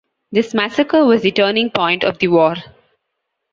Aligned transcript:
This 0.31 0.55
massacre 0.55 1.05
was 1.05 1.21
the 1.21 1.29
turning 1.29 1.69
point 1.69 2.03
of 2.03 2.17
the 2.17 2.29
war. 2.29 2.55